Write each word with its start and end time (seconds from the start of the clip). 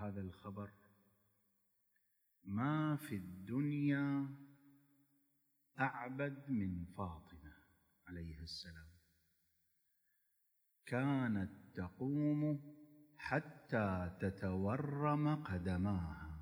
هذا 0.00 0.20
الخبر؟ 0.20 0.70
ما 2.44 2.96
في 2.96 3.16
الدنيا 3.16 4.36
أعبد 5.80 6.50
من 6.50 6.84
فاطمة 6.84 7.54
عليه 8.06 8.40
السلام. 8.42 8.88
كانت 10.86 11.76
تقوم 11.76 12.60
حتى 13.16 14.18
تتورم 14.20 15.44
قدماها. 15.44 16.40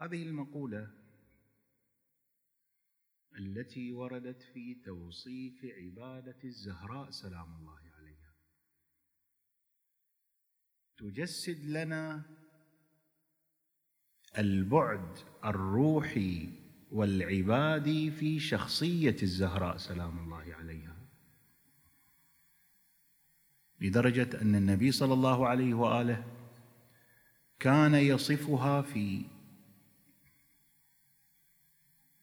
هذه 0.00 0.22
المقولة 0.22 0.90
التي 3.38 3.92
وردت 3.92 4.42
في 4.42 4.74
توصيف 4.74 5.64
عبادة 5.64 6.38
الزهراء 6.44 7.10
سلام 7.10 7.56
الله 7.56 7.90
عليها 7.94 8.32
تجسد 11.02 11.64
لنا 11.64 12.22
البعد 14.38 15.18
الروحي 15.44 16.48
والعبادي 16.92 18.10
في 18.10 18.40
شخصية 18.40 19.16
الزهراء 19.22 19.76
سلام 19.76 20.18
الله 20.18 20.54
عليها. 20.54 20.96
لدرجة 23.80 24.42
أن 24.42 24.54
النبي 24.54 24.92
صلى 24.92 25.14
الله 25.14 25.48
عليه 25.48 25.74
وآله 25.74 26.24
كان 27.58 27.94
يصفها 27.94 28.82
في 28.82 29.24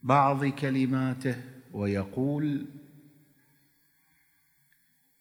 بعض 0.02 0.46
كلماته 0.46 1.44
ويقول 1.72 2.66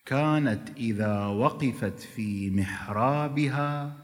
كانت 0.09 0.71
إذا 0.77 1.27
وقفت 1.27 1.98
في 1.98 2.51
محرابها 2.51 3.97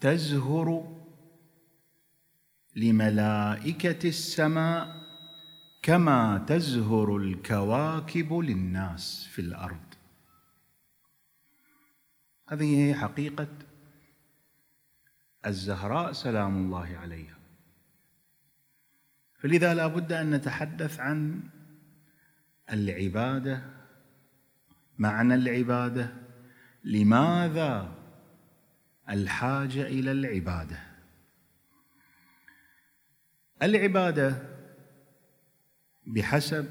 تزهر 0.00 0.98
لملائكة 2.76 4.08
السماء 4.08 5.08
كما 5.82 6.44
تزهر 6.48 7.16
الكواكب 7.16 8.32
للناس 8.32 9.24
في 9.24 9.38
الأرض. 9.38 9.94
هذه 12.48 12.88
هي 12.88 12.94
حقيقة 12.94 13.48
الزهراء 15.46 16.12
سلام 16.12 16.64
الله 16.64 16.96
عليها. 16.96 17.38
فلذا 19.38 19.74
لا 19.74 19.86
بد 19.86 20.12
أن 20.12 20.30
نتحدث 20.30 21.00
عن 21.00 21.42
العبادة 22.72 23.62
معنى 24.98 25.34
العبادة 25.34 26.14
لماذا 26.84 27.94
الحاجة 29.10 29.82
إلى 29.82 30.12
العبادة؟ 30.12 30.78
العبادة 33.62 34.42
بحسب 36.06 36.68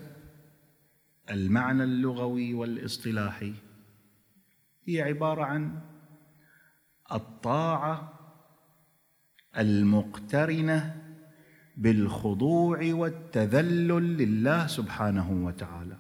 المعنى 1.30 1.84
اللغوي 1.84 2.54
والاصطلاحي 2.54 3.54
هي 4.88 5.02
عبارة 5.02 5.44
عن 5.44 5.82
الطاعة 7.12 8.14
المقترنة 9.58 11.07
بالخضوع 11.78 12.94
والتذلل 12.94 14.18
لله 14.18 14.68
سبحانه 14.68 15.46
وتعالى. 15.46 15.98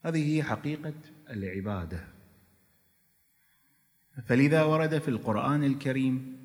هذه 0.00 0.36
هي 0.36 0.42
حقيقة 0.42 0.94
العبادة. 1.30 2.08
فلذا 4.26 4.62
ورد 4.62 4.98
في 4.98 5.08
القرآن 5.08 5.64
الكريم 5.64 6.36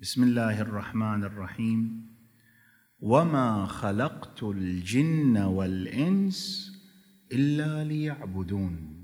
بسم 0.00 0.22
الله 0.22 0.60
الرحمن 0.60 1.24
الرحيم 1.24 2.06
وما 3.00 3.66
خلقت 3.66 4.42
الجن 4.42 5.38
والانس 5.38 6.72
الا 7.32 7.84
ليعبدون. 7.84 8.94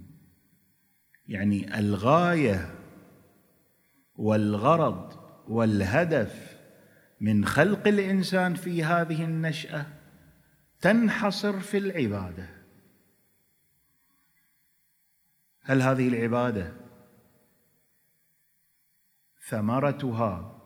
يعني 1.26 1.78
الغاية 1.78 2.79
والغرض 4.20 5.12
والهدف 5.48 6.56
من 7.20 7.44
خلق 7.44 7.88
الإنسان 7.88 8.54
في 8.54 8.84
هذه 8.84 9.24
النشأة 9.24 9.86
تنحصر 10.80 11.60
في 11.60 11.78
العبادة. 11.78 12.48
هل 15.62 15.82
هذه 15.82 16.08
العبادة 16.08 16.72
ثمرتها 19.48 20.60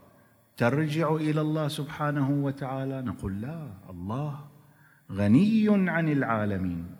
ترجع 0.56 1.14
إلى 1.14 1.41
الله 1.41 1.69
سبحانه 1.69 2.31
وتعالى؟ 2.31 3.03
نقول 3.03 3.41
لا 3.41 3.69
الله 3.91 4.48
غني 5.12 5.91
عن 5.91 6.09
العالمين. 6.09 6.97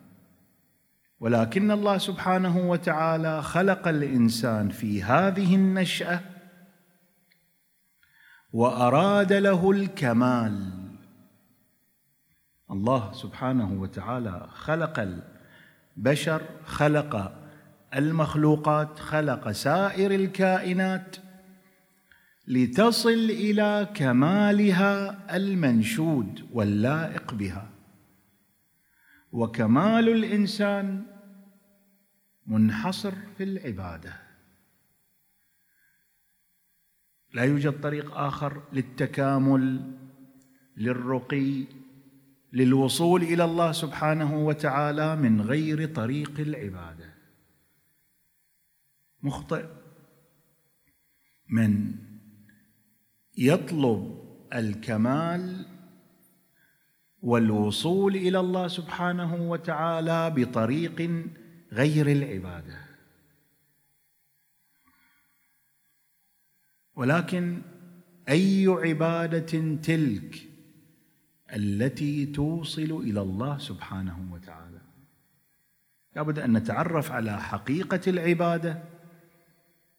ولكن 1.21 1.71
الله 1.71 1.99
سبحانه 1.99 2.71
وتعالى 2.71 3.43
خلق 3.43 3.89
الإنسان 3.89 4.69
في 4.69 5.03
هذه 5.03 5.55
النشأة 5.55 6.34
وأراد 8.55 9.33
له 9.33 9.71
الكمال. 9.71 10.71
الله 12.71 13.13
سبحانه 13.13 13.81
وتعالى 13.81 14.49
خلق 14.53 15.09
البشر 15.97 16.43
خلق 16.65 17.33
المخلوقات 17.95 18.99
خلق 18.99 19.51
سائر 19.51 20.15
الكائنات 20.15 21.17
لتصل 22.49 23.31
إلى 23.31 23.89
كمالها 23.95 25.37
المنشود 25.37 26.49
واللائق 26.53 27.35
بها. 27.35 27.69
وكمال 29.33 30.09
الإنسان 30.09 31.03
منحصر 32.47 33.13
في 33.37 33.45
العبادة. 33.45 34.13
لا 37.35 37.45
يوجد 37.45 37.81
طريق 37.81 38.15
آخر 38.15 38.63
للتكامل 38.73 39.93
للرقي 40.77 41.65
للوصول 42.53 43.23
إلى 43.23 43.45
الله 43.45 43.73
سبحانه 43.73 44.47
وتعالى 44.47 45.17
من 45.17 45.41
غير 45.41 45.95
طريق 45.95 46.41
العبادة. 46.41 47.15
مخطئ. 49.23 49.65
من 51.51 51.95
يطلب 53.39 54.25
الكمال 54.55 55.67
والوصول 57.23 58.17
إلى 58.17 58.41
الله 58.41 58.69
سبحانه 58.69 59.51
وتعالى 59.51 60.31
بطريق 60.31 61.25
غير 61.73 62.07
العبادة. 62.07 62.84
ولكن 66.97 67.63
أي 68.29 68.67
عبادة 68.69 69.77
تلك 69.77 70.49
التي 71.57 72.27
توصل 72.27 72.83
إلى 72.83 73.21
الله 73.21 73.59
سبحانه 73.59 74.33
وتعالى؟ 74.33 74.81
لابد 76.17 76.39
أن 76.39 76.53
نتعرف 76.57 77.13
على 77.13 77.41
حقيقة 77.41 78.01
العبادة 78.07 78.83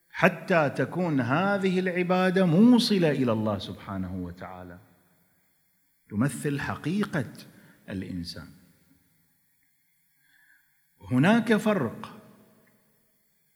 حتى 0.10 0.70
تكون 0.70 1.22
هذه 1.22 1.80
العبادة 1.80 2.46
موصلة 2.46 3.12
إلى 3.12 3.32
الله 3.32 3.58
سبحانه 3.58 4.16
وتعالى. 4.16 4.80
تمثل 6.10 6.60
حقيقة 6.60 7.34
الإنسان. 7.90 8.48
هناك 11.12 11.56
فرق 11.56 12.22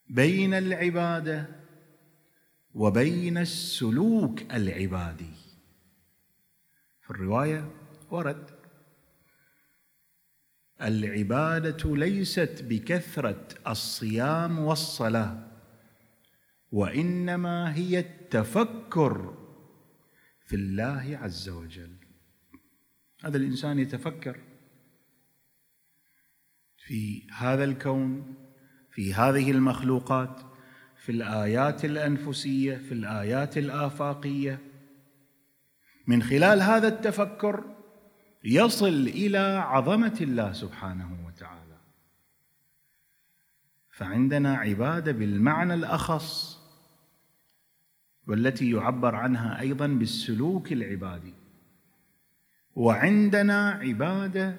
بين 0.10 0.54
العبادة 0.54 1.59
وبين 2.74 3.38
السلوك 3.38 4.42
العبادي. 4.42 5.34
في 7.02 7.12
الرواية 7.12 7.72
ورد 8.12 8.50
العبادة 10.82 11.96
ليست 11.96 12.66
بكثرة 12.70 13.48
الصيام 13.68 14.60
والصلاة 14.60 15.52
وإنما 16.72 17.76
هي 17.76 18.00
التفكر 18.00 19.38
في 20.46 20.56
الله 20.56 21.20
عز 21.22 21.50
وجل. 21.50 21.96
هذا 23.24 23.38
الإنسان 23.38 23.80
يتفكر 23.80 24.40
في 26.78 27.28
هذا 27.32 27.64
الكون 27.64 28.36
في 28.92 29.14
هذه 29.14 29.52
المخلوقات 29.52 30.49
في 31.10 31.16
الآيات 31.16 31.86
الأنفسية 31.86 32.78
في 32.78 32.92
الآيات 32.92 33.58
الآفاقية. 33.58 34.60
من 36.08 36.24
خلال 36.24 36.62
هذا 36.62 36.88
التفكر 36.88 37.64
يصل 38.44 39.08
إلى 39.08 39.38
عظمة 39.66 40.18
الله 40.22 40.52
سبحانه 40.52 41.26
وتعالى. 41.28 41.78
فعندنا 43.92 44.56
عبادة 44.56 45.12
بالمعنى 45.12 45.74
الأخص 45.74 46.60
والتي 48.28 48.72
يعبر 48.72 49.16
عنها 49.16 49.60
أيضا 49.60 49.88
بالسلوك 49.88 50.72
العبادي. 50.72 51.34
وعندنا 52.76 53.70
عبادة 53.70 54.56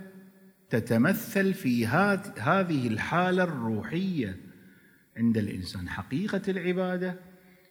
تتمثل 0.70 1.54
في 1.54 1.86
هذه 1.86 2.88
الحالة 2.88 3.42
الروحية 3.42 4.49
عند 5.20 5.38
الإنسان. 5.38 5.88
حقيقة 5.88 6.42
العبادة 6.48 7.20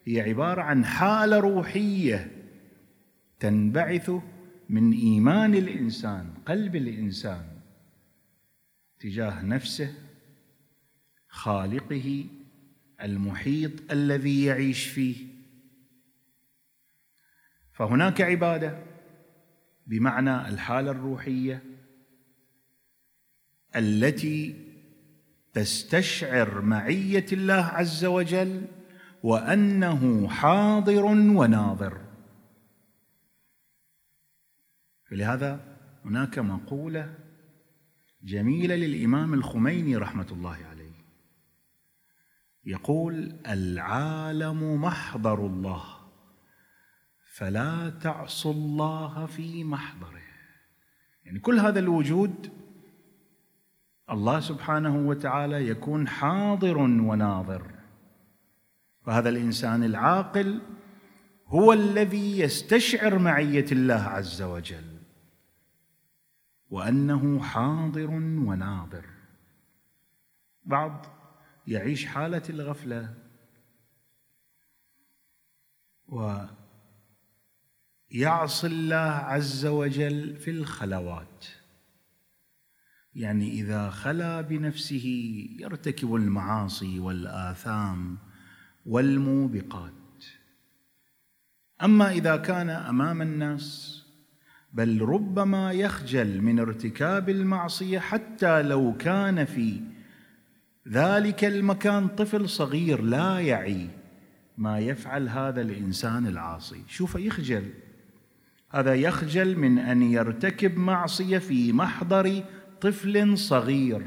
هي 0.06 0.22
عبارة 0.22 0.62
عن 0.62 0.86
حالة 0.86 1.40
روحية 1.40 2.32
تنبعث 3.40 4.12
من 4.70 4.92
إيمان 4.94 5.56
الإنسان 5.56 6.34
قلب 6.46 6.76
الإنسان 6.76 7.46
تجاه 9.00 9.46
نفسه 9.46 9.94
خالقه 11.28 12.26
المحيط 13.02 13.92
الذي 13.92 14.46
يعيش 14.46 14.86
فيه. 14.88 15.28
فهناك 17.74 18.22
عبادة 18.22 18.84
بمعنى 19.88 20.48
الحالة 20.48 20.92
الروحية 20.92 21.64
التي 23.76 24.69
تستشعر 25.60 26.62
معية 26.62 27.26
الله 27.32 27.54
عز 27.54 28.06
وجل 28.06 28.66
وأنه 29.24 30.28
حاضر 30.28 31.06
وناظر. 31.06 32.02
فلهذا 35.10 35.78
هناك 36.06 36.40
مقولة 36.40 37.16
جميلة 38.24 38.76
للإمام 38.76 39.34
الخميني 39.34 39.96
رحمة 39.98 40.28
الله 40.32 40.58
عليه. 40.70 41.06
يقول 42.66 43.36
العالم 43.48 44.82
محضر 44.82 45.46
الله 45.46 45.84
فلا 47.34 47.90
تعصوا 47.90 48.54
الله 48.54 49.26
في 49.26 49.64
محضره. 49.64 50.22
يعني 51.26 51.40
كل 51.40 51.60
هذا 51.60 51.80
الوجود 51.80 52.50
الله 54.12 54.40
سبحانه 54.40 54.96
وتعالى 54.96 55.68
يكون 55.68 56.08
حاضر 56.08 56.78
وناظر. 56.78 57.72
فهذا 59.06 59.30
الإنسان 59.30 59.84
العاقل 59.84 60.62
هو 61.48 61.74
الذي 61.74 62.40
يستشعر 62.40 63.20
معية 63.20 63.66
الله 63.72 64.02
عز 64.02 64.42
وجل 64.42 65.00
وأنه 66.70 67.40
حاضر 67.40 68.10
وناظر. 68.12 69.06
بعض 70.66 71.06
يعيش 71.68 72.06
حالة 72.06 72.44
الغفلة 72.50 73.14
ويعصي 78.12 78.68
الله 78.68 78.96
عز 78.96 79.66
وجل 79.66 80.36
في 80.36 80.52
الخلوات. 80.52 81.46
يعني 83.20 83.52
إذا 83.52 83.90
خلا 83.90 84.42
بنفسه 84.42 85.06
يرتكب 85.60 86.16
المعاصي 86.16 87.00
والآثام 87.00 88.18
والموبقات. 88.86 89.94
أما 91.84 92.12
إذا 92.12 92.38
كان 92.38 92.70
أمام 92.70 93.22
الناس 93.22 94.00
بل 94.74 95.02
ربما 95.02 95.72
يخجل 95.72 96.42
من 96.42 96.60
ارتكاب 96.60 97.30
المعصية 97.30 98.00
حتى 98.00 98.62
لو 98.62 98.96
كان 99.00 99.46
في 99.46 99.82
ذلك 100.88 101.46
المكان 101.46 102.08
طفل 102.08 102.50
صغير 102.50 103.02
لا 103.02 103.40
يعي 103.40 103.88
ما 104.58 104.80
يفعل 104.80 105.30
هذا 105.30 105.62
الإنسان 105.62 106.28
العاصي. 106.28 106.84
شوف 106.88 107.16
يخجل. 107.16 107.70
هذا 108.72 108.96
يخجل 108.96 109.58
من 109.58 109.80
أن 109.80 110.02
يرتكب 110.02 110.78
معصية 110.78 111.38
في 111.38 111.74
محضر 111.74 112.44
طفل 112.82 113.38
صغير. 113.38 114.06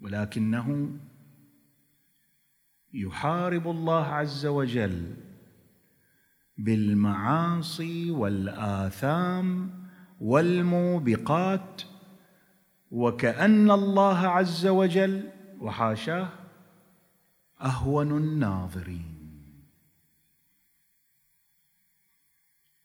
ولكنه 0.00 0.98
يحارب 2.94 3.68
الله 3.68 4.04
عز 4.04 4.46
وجل 4.46 5.16
بالمعاصي 6.58 8.10
والآثام 8.10 9.70
والموبقات 10.20 11.82
وكأن 12.90 13.70
الله 13.70 14.18
عز 14.18 14.66
وجل 14.66 15.30
وحاشاه 15.60 16.28
أهون 17.60 18.16
الناظرين. 18.16 19.23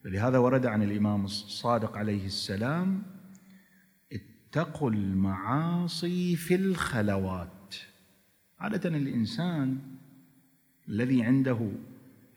فلهذا 0.03 0.37
ورد 0.37 0.65
عن 0.65 0.83
الإمام 0.83 1.25
الصادق 1.25 1.97
عليه 1.97 2.25
السلام 2.25 3.03
اتقوا 4.13 4.91
المعاصي 4.91 6.35
في 6.35 6.55
الخلوات. 6.55 7.75
عادة 8.59 8.89
الإنسان 8.89 9.77
الذي 10.89 11.23
عنده 11.23 11.71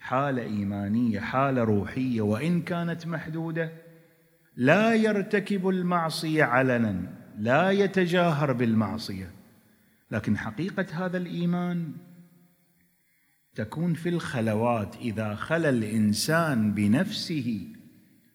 حالة 0.01 0.43
إيمانية 0.43 1.21
حالة 1.21 1.65
روحية 1.65 2.21
وإن 2.21 2.63
كانت 2.63 3.07
محدودة 3.07 3.73
لا 4.57 4.95
يرتكب 4.95 5.69
المعصية 5.69 6.45
علنا 6.45 7.13
لا 7.39 7.71
يتجاهر 7.71 8.53
بالمعصية. 8.53 9.31
لكن 10.11 10.39
حقيقة 10.39 10.87
هذا 10.93 11.17
الإيمان 11.17 11.93
تكون 13.55 13.95
في 13.95 14.09
الخلوات 14.09 14.97
إذا 14.97 15.35
خلا 15.35 15.69
الإنسان 15.69 16.75
بنفسه 16.75 17.67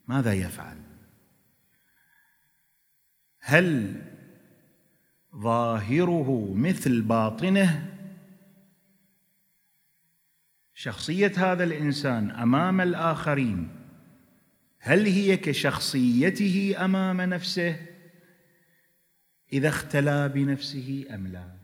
ماذا 0.07 0.33
يفعل؟ 0.33 0.77
هل 3.39 3.95
ظاهره 5.35 6.53
مثل 6.55 7.01
باطنه؟ 7.01 7.93
شخصية 10.73 11.31
هذا 11.37 11.63
الإنسان 11.63 12.31
أمام 12.31 12.81
الآخرين 12.81 13.69
هل 14.79 15.05
هي 15.05 15.37
كشخصيته 15.37 16.75
أمام 16.85 17.21
نفسه؟ 17.21 17.79
إذا 19.53 19.69
اختلى 19.69 20.29
بنفسه 20.29 21.05
أم 21.13 21.27
لا؟ 21.27 21.57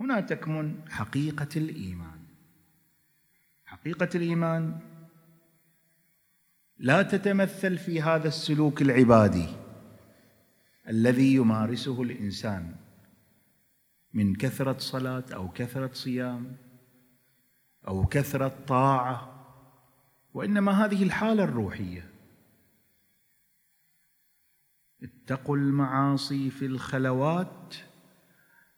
هنا 0.00 0.20
تكمن 0.20 0.88
حقيقة 0.88 1.48
الإيمان. 1.56 2.15
حقيقه 3.86 4.08
الإيمان. 4.14 4.78
لا 6.78 7.02
تتمثل 7.02 7.78
في 7.78 8.02
هذا 8.02 8.28
السلوك 8.28 8.82
العبادي 8.82 9.46
الذي 10.88 11.34
يمارسه 11.34 12.02
الإنسان 12.02 12.74
من 14.14 14.34
كثرة 14.34 14.78
صلاة 14.78 15.24
أو 15.34 15.48
كثرة 15.48 15.90
صيام 15.92 16.56
أو 17.88 18.06
كثرة 18.06 18.52
طاعة 18.66 19.46
وإنما 20.34 20.84
هذه 20.84 21.02
الحالة 21.02 21.44
الروحية. 21.44 22.10
اتقوا 25.02 25.56
المعاصي 25.56 26.50
في 26.50 26.66
الخلوات 26.66 27.74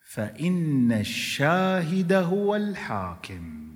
فإن 0.05 0.93
الشاهد 0.93 2.13
هو 2.13 2.57
الحاكم. 2.57 3.68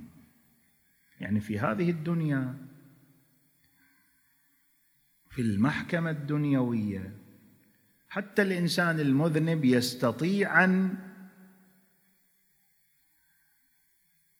يعني 1.22 1.40
في 1.40 1.58
هذه 1.58 1.90
الدنيا 1.90 2.54
في 5.30 5.42
المحكمة 5.42 6.10
الدنيوية 6.10 7.16
حتى 8.08 8.42
الإنسان 8.42 9.00
المذنب 9.00 9.64
يستطيع 9.64 10.64
أن 10.64 10.98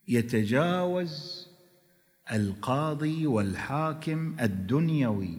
يتجاوز 0.08 1.48
القاضي 2.32 3.26
والحاكم 3.26 4.36
الدنيوي 4.40 5.38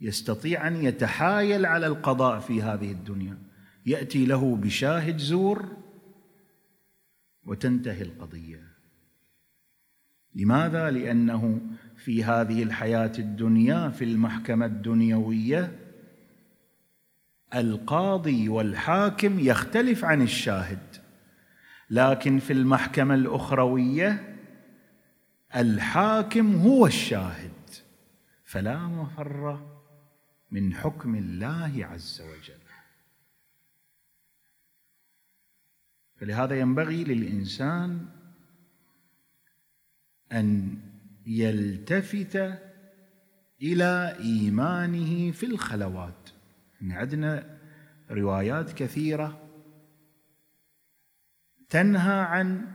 يستطيع 0.00 0.66
أن 0.66 0.76
يتحايل 0.76 1.66
على 1.66 1.86
القضاء 1.86 2.40
في 2.40 2.62
هذه 2.62 2.92
الدنيا. 2.92 3.38
يأتي 3.86 4.26
له 4.26 4.56
بشاهد 4.56 5.18
زور 5.18 5.76
وتنتهي 7.44 8.02
القضية. 8.02 8.75
لماذا؟ 10.36 10.90
لأنه 10.90 11.60
في 11.96 12.24
هذه 12.24 12.62
الحياة 12.62 13.12
الدنيا 13.18 13.88
في 13.88 14.04
المحكمة 14.04 14.66
الدنيوية 14.66 15.78
القاضي 17.54 18.48
والحاكم 18.48 19.38
يختلف 19.38 20.04
عن 20.04 20.22
الشاهد. 20.22 20.96
لكن 21.90 22.38
في 22.38 22.52
المحكمة 22.52 23.14
الأخروية 23.14 24.36
الحاكم 25.56 26.56
هو 26.56 26.86
الشاهد. 26.86 27.52
فلا 28.44 28.78
مفر 28.78 29.66
من 30.50 30.74
حكم 30.74 31.14
الله 31.14 31.86
عز 31.92 32.22
وجل. 32.22 32.66
فلهذا 36.16 36.60
ينبغي 36.60 37.04
للإنسان 37.04 38.15
أن 40.32 40.78
يلتفت 41.26 42.36
إلى 43.62 44.16
إيمانه 44.20 45.30
في 45.30 45.46
الخلوات. 45.46 46.30
عندنا 46.82 47.58
روايات 48.10 48.72
كثيرة 48.72 49.42
تنهى 51.68 52.20
عن 52.20 52.66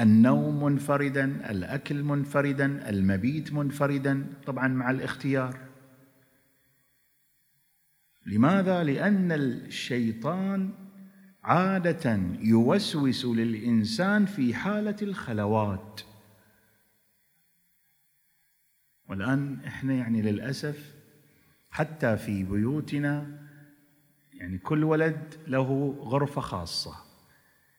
النوم 0.00 0.64
منفردا 0.64 1.50
الأكل 1.50 2.02
منفردا 2.02 2.88
المبيت 2.88 3.52
منفردا 3.52 4.26
طبعا 4.46 4.68
مع 4.68 4.90
الاختيار. 4.90 5.58
لماذا؟ 8.26 8.84
لأن 8.84 9.32
الشيطان 9.32 10.87
عادة 11.44 12.20
يوسوس 12.40 13.24
للإنسان 13.24 14.26
في 14.26 14.54
حالة 14.54 14.96
الخلوات. 15.02 16.00
والآن 19.08 19.60
إحنا 19.66 19.94
يعني 19.94 20.22
للأسف 20.22 20.94
حتى 21.70 22.16
في 22.16 22.44
بيوتنا 22.44 23.38
يعني 24.32 24.58
كل 24.58 24.84
ولد 24.84 25.34
له 25.46 25.96
غرفة 26.00 26.40
خاصة 26.40 26.94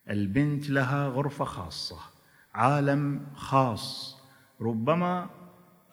البنت 0.10 0.70
لها 0.70 1.08
غرفة 1.08 1.46
خاصة 1.46 2.00
عالم 2.54 3.28
خاص. 3.36 4.20
ربما 4.62 5.30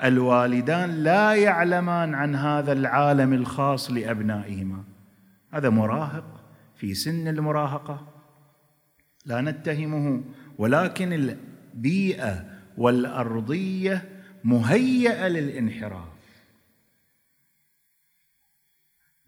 الوالدان 0.04 0.90
لا 0.90 1.34
يعلمان 1.34 2.14
عن 2.14 2.34
هذا 2.34 2.72
العالم 2.72 3.32
الخاص 3.32 3.90
لأبنائهما. 3.90 4.84
هذا 5.50 5.70
مراهق. 5.70 6.35
في 6.76 6.94
سن 6.94 7.28
المراهقة. 7.28 8.12
لا 9.24 9.40
نتهمه 9.40 10.24
ولكن 10.58 11.12
البيئة 11.12 12.44
والأرضية 12.78 14.08
مهيئة 14.44 15.28
للانحراف. 15.28 16.08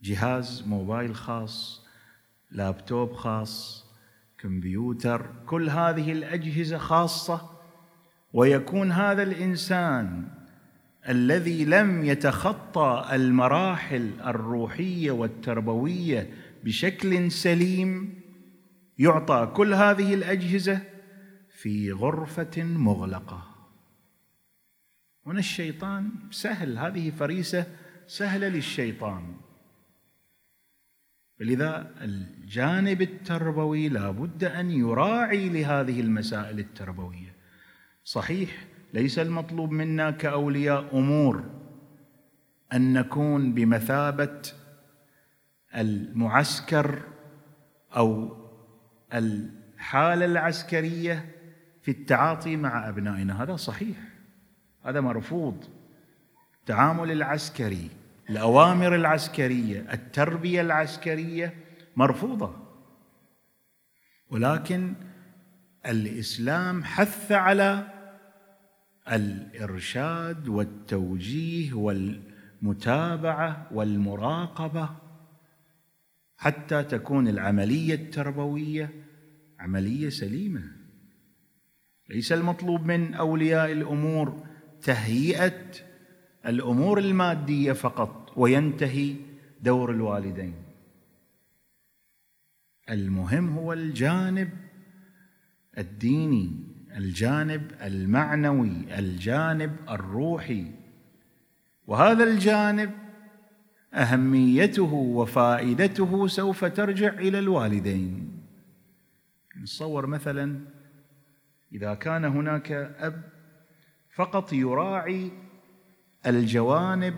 جهاز 0.02 0.64
موبايل 0.66 1.14
خاص 1.14 1.86
لابتوب 2.50 3.12
خاص 3.12 3.86
كمبيوتر 4.38 5.26
كل 5.46 5.70
هذه 5.70 6.12
الأجهزة 6.12 6.78
خاصة. 6.78 7.58
ويكون 8.32 8.92
هذا 8.92 9.22
الإنسان 9.22 10.28
الذي 11.08 11.64
لم 11.64 12.04
يتخطى 12.04 13.08
المراحل 13.12 14.10
الروحية 14.26 15.10
والتربوية 15.10 16.30
بشكل 16.68 17.30
سليم 17.32 18.20
يعطى 18.98 19.52
كل 19.56 19.74
هذه 19.74 20.14
الأجهزة 20.14 20.80
في 21.50 21.92
غرفة 21.92 22.62
مغلقة. 22.62 23.42
هنا 25.26 25.38
الشيطان 25.38 26.10
سهل 26.30 26.78
هذه 26.78 27.10
فريسة 27.10 27.66
سهلة 28.06 28.48
للشيطان. 28.48 29.36
لذا 31.40 31.94
الجانب 32.00 33.02
التربوي 33.02 33.88
لا 33.88 34.10
بد 34.10 34.44
أن 34.44 34.70
يراعي 34.70 35.48
لهذه 35.48 36.00
المسائل 36.00 36.58
التربوية. 36.58 37.34
صحيح 38.04 38.66
ليس 38.94 39.18
المطلوب 39.18 39.70
منا 39.70 40.10
كأولياء 40.10 40.98
أمور 40.98 41.44
أن 42.72 42.92
نكون 42.92 43.54
بمثابة 43.54 44.40
المعسكر 45.76 47.02
أو 47.96 48.36
الحالة 49.14 50.24
العسكرية 50.24 51.34
في 51.82 51.90
التعاطي 51.90 52.56
مع 52.56 52.88
أبنائنا. 52.88 53.42
هذا 53.42 53.56
صحيح. 53.56 53.96
هذا 54.84 55.00
مرفوض. 55.00 55.64
التعامل 56.60 57.10
العسكري 57.10 57.90
الأوامر 58.30 58.94
العسكرية 58.94 59.92
التربية 59.92 60.60
العسكرية 60.60 61.54
مرفوضة. 61.96 62.56
ولكن 64.30 64.94
الإسلام 65.86 66.84
حث 66.84 67.32
على 67.32 67.88
الإرشاد 69.12 70.48
والتوجيه 70.48 71.72
والمتابعة 71.74 73.66
والمراقبة 73.70 74.90
حتى 76.38 76.82
تكون 76.82 77.28
العملية 77.28 77.94
التربوية 77.94 78.90
عملية 79.58 80.08
سليمة. 80.08 80.62
ليس 82.10 82.32
المطلوب 82.32 82.86
من 82.86 83.14
أولياء 83.14 83.72
الأمور 83.72 84.46
تهيئة 84.82 85.70
الأمور 86.46 86.98
المادية 86.98 87.72
فقط 87.72 88.32
وينتهي 88.36 89.14
دور 89.62 89.90
الوالدين. 89.90 90.54
المهم 92.90 93.58
هو 93.58 93.72
الجانب 93.72 94.50
الديني 95.78 96.50
الجانب 96.96 97.72
المعنوي 97.82 98.98
الجانب 98.98 99.76
الروحي. 99.88 100.66
وهذا 101.86 102.24
الجانب 102.24 103.07
أهميته 103.94 104.92
وفائدته 104.92 106.26
سوف 106.26 106.64
ترجع 106.64 107.12
إلى 107.12 107.38
الوالدين. 107.38 108.42
نتصور 109.56 110.06
مثلا 110.06 110.60
إذا 111.72 111.94
كان 111.94 112.24
هناك 112.24 112.72
أب 112.72 113.22
فقط 114.14 114.52
يراعي 114.52 115.32
الجوانب 116.26 117.14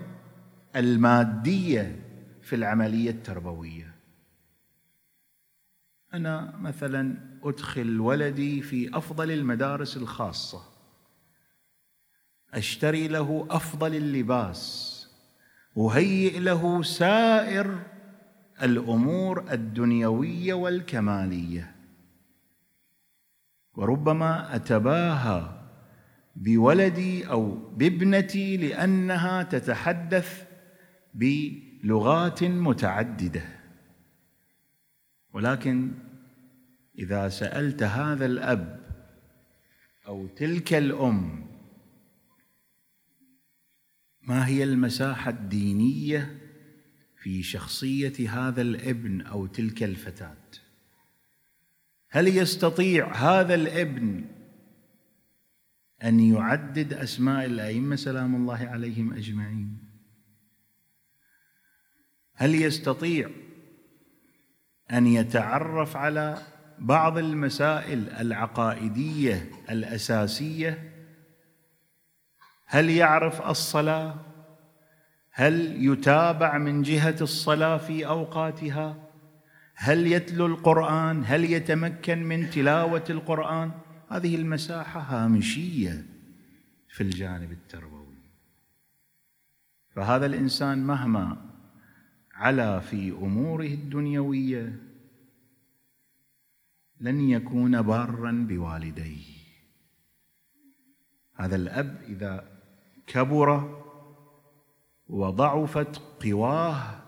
المادية 0.75 1.99
في 2.41 2.55
العملية 2.55 3.09
التربوية. 3.09 3.95
أنا 6.13 6.57
مثلا 6.57 7.17
أدخل 7.43 7.99
ولدي 7.99 8.61
في 8.61 8.97
أفضل 8.97 9.31
المدارس 9.31 9.97
الخاصة. 9.97 10.61
أشتري 12.53 13.07
له 13.07 13.47
أفضل 13.49 13.95
اللباس. 13.95 14.90
أهيئ 15.77 16.39
له 16.39 16.83
سائر 16.83 17.79
الأمور 18.61 19.51
الدنيوية 19.51 20.53
والكمالية. 20.53 21.75
وربما 23.73 24.55
اتباهى 24.55 25.61
بولدي 26.35 27.27
أو 27.27 27.55
بابنتي 27.77 28.57
لأنها 28.57 29.43
تتحدث 29.43 30.43
بلغات 31.13 32.43
متعددة. 32.43 33.43
ولكن 35.33 35.91
إذا 36.99 37.29
سألت 37.29 37.83
هذا 37.83 38.25
الأب 38.25 38.79
أو 40.07 40.27
تلك 40.27 40.73
الأم 40.73 41.50
ما 44.31 44.47
هي 44.47 44.63
المساحة 44.63 45.31
الدينية 45.31 46.37
في 47.15 47.43
شخصية 47.43 48.29
هذا 48.29 48.61
الابن 48.61 49.21
أو 49.21 49.45
تلك 49.45 49.83
الفتاة؟ 49.83 50.37
هل 52.09 52.27
يستطيع 52.27 53.15
هذا 53.15 53.55
الابن 53.55 54.25
أن 56.03 56.19
يعدد 56.19 56.93
أسماء 56.93 57.45
الأئمة؟ 57.45 57.95
سلام 57.95 58.35
الله 58.35 58.67
عليهم 58.67 59.13
أجمعين. 59.13 59.77
هل 62.33 62.55
يستطيع 62.55 63.29
أن 64.91 65.07
يتعرف 65.07 65.97
على 65.97 66.37
بعض 66.79 67.17
المسائل 67.17 68.09
العقائدية 68.09 69.49
الأساسية 69.69 70.90
هل 72.73 72.89
يعرف 72.89 73.41
الصلاة؟ 73.41 74.15
هل 75.31 75.85
يتابع 75.85 76.57
من 76.57 76.81
جهة 76.81 77.15
الصلاة 77.21 77.77
في 77.77 78.07
أوقاتها؟ 78.07 79.09
هل 79.75 80.07
يتلو 80.07 80.45
القرآن؟ 80.45 81.23
هل 81.25 81.43
يتمكن 81.43 82.23
من 82.23 82.49
تلاوة 82.49 83.03
القرآن؟ 83.09 83.71
هذه 84.09 84.35
المساحة 84.35 84.99
هامشية 84.99 86.05
في 86.89 87.03
الجانب 87.03 87.51
التربوي. 87.51 88.23
فهذا 89.89 90.25
الإنسان 90.25 90.83
مهما 90.83 91.37
علا 92.33 92.79
في 92.79 93.11
أموره 93.11 93.65
الدنيوية 93.65 94.79
لن 96.99 97.29
يكون 97.29 97.81
بارا 97.81 98.45
بوالديه. 98.49 99.41
هذا 101.35 101.55
الأب 101.55 102.01
إذا 102.07 102.50
كبر 103.07 103.81
وضعفت 105.07 106.01
قواه 106.23 107.01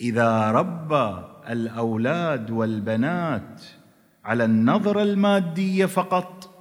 إذا 0.00 0.50
ربى 0.50 1.24
الأولاد 1.48 2.50
والبنات 2.50 3.62
على 4.24 4.44
النظره 4.44 5.02
الماديه 5.02 5.86
فقط 5.86 6.52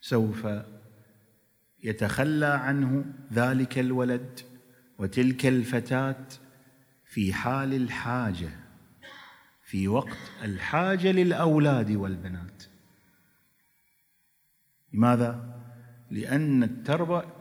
سوف 0.00 0.48
يتخلى 1.82 2.46
عنه 2.46 3.04
ذلك 3.32 3.78
الولد 3.78 4.40
وتلك 4.98 5.46
الفتاة 5.46 6.26
في 7.04 7.32
حال 7.32 7.74
الحاجة 7.74 8.50
في 9.64 9.88
وقت 9.88 10.18
الحاجة 10.42 11.12
للأولاد 11.12 11.90
والبنات. 11.90 12.62
لماذا؟ 14.92 15.55
لأن 16.10 16.62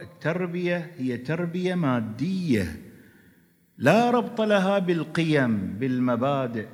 التربية 0.02 0.92
هي 0.98 1.18
تربية 1.18 1.76
مادية. 1.76 2.82
لا 3.78 4.12
ربط 4.12 4.42
لها 4.42 4.80
بالقيم 4.80 5.78
بالمبادئ 5.80 6.68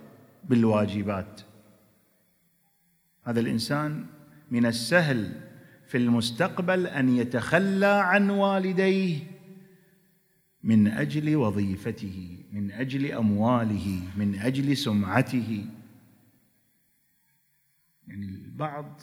بالواجبات. 0.44 1.42
هذا 3.24 3.40
الإنسان 3.40 4.06
من 4.52 4.66
السهل 4.66 5.32
في 5.88 5.98
المستقبل 5.98 6.88
أن 6.88 7.10
يتخلى 7.10 7.86
عن 7.86 8.30
والديه 8.30 9.20
من 10.64 10.88
أجل 10.88 11.36
وظيفته 11.36 12.46
من 12.52 12.72
أجل 12.72 13.12
أمواله 13.12 14.02
من 14.16 14.36
أجل 14.36 14.78
سمعته. 14.78 15.66
يعني 18.08 18.26
البعض 18.26 19.02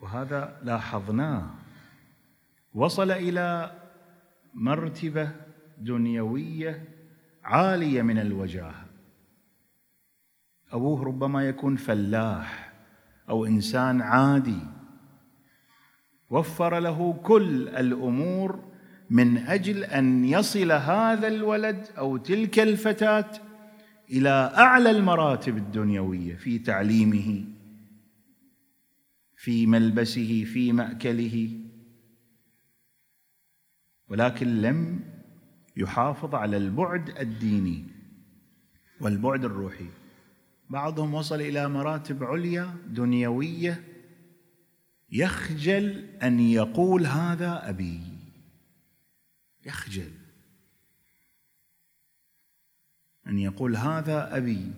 وهذا 0.00 0.60
لاحظناه 0.62 1.65
وصل 2.76 3.10
إلى 3.10 3.72
مرتبة 4.54 5.30
دنيوية 5.78 6.88
عالية 7.44 8.02
من 8.02 8.18
الوجاهة. 8.18 8.86
أبوه 10.72 11.04
ربما 11.04 11.48
يكون 11.48 11.76
فلاح 11.76 12.72
أو 13.28 13.46
إنسان 13.46 14.00
عادي. 14.00 14.60
وفر 16.30 16.78
له 16.78 17.12
كل 17.12 17.68
الأمور 17.68 18.64
من 19.10 19.38
أجل 19.38 19.84
أن 19.84 20.24
يصل 20.24 20.72
هذا 20.72 21.28
الولد 21.28 21.86
أو 21.98 22.16
تلك 22.16 22.58
الفتاة 22.58 23.30
إلى 24.10 24.52
أعلى 24.56 24.90
المراتب 24.90 25.56
الدنيوية 25.56 26.36
في 26.36 26.58
تعليمه 26.58 27.44
في 29.36 29.66
ملبسه 29.66 30.44
في 30.44 30.72
مأكله. 30.72 31.65
ولكن 34.08 34.60
لم 34.60 35.00
يحافظ 35.76 36.34
على 36.34 36.56
البعد 36.56 37.08
الديني 37.08 37.84
والبعد 39.00 39.44
الروحي. 39.44 39.88
بعضهم 40.70 41.14
وصل 41.14 41.40
إلى 41.40 41.68
مراتب 41.68 42.24
عليا 42.24 42.76
دنيوية 42.88 43.84
يخجل 45.12 46.06
أن 46.22 46.40
يقول 46.40 47.06
هذا 47.06 47.68
أبي. 47.68 48.00
يخجل 49.66 50.10
أن 53.26 53.38
يقول 53.38 53.76
هذا 53.76 54.36
أبي 54.36 54.72